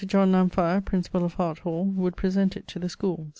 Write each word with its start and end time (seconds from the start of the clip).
John 0.03 0.31
Lamphire, 0.31 0.81
principall 0.81 1.25
of 1.25 1.35
Hart 1.35 1.59
Hall, 1.59 1.85
would 1.85 2.15
present 2.17 2.57
it 2.57 2.67
to 2.69 2.79
the 2.79 2.87
Schooles. 2.87 3.27